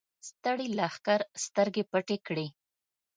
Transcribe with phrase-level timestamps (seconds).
[0.27, 2.47] ستړي لښکر سترګې پټې کړې.